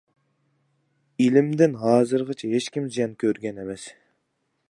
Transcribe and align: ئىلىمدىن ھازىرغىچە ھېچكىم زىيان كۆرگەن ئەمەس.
ئىلىمدىن 1.25 1.75
ھازىرغىچە 1.83 2.51
ھېچكىم 2.53 2.89
زىيان 2.97 3.15
كۆرگەن 3.25 3.63
ئەمەس. 3.65 3.87